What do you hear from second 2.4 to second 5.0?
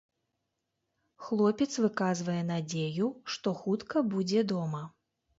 надзею, што хутка будзе дома.